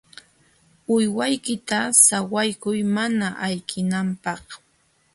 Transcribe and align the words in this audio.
Uywaykita 0.93 1.79
sawaykuy 2.05 2.79
mana 2.95 3.27
ayqinanpaq. 3.45 4.43